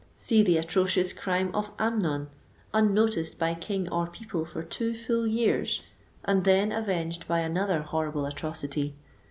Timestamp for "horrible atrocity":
7.83-8.95